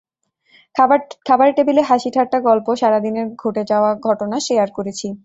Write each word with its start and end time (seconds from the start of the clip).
খাবারের 1.25 1.55
টেবিলে 1.57 1.81
হাসিঠাট্টা, 1.81 2.37
গল্প, 2.41 2.67
সারা 2.75 2.99
দিনের 2.99 3.27
ঘটে 3.35 3.63
যাওয়া 3.71 3.91
ঘটনা 4.07 4.37
শেয়ার 4.39 4.69
করেছি। 4.71 5.07